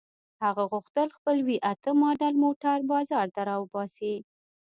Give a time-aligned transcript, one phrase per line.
[0.43, 4.15] هغه غوښتل خپل وي اته ماډل موټر بازار ته را وباسي.